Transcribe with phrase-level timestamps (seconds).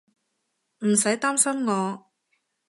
[0.79, 2.07] 唔使擔心我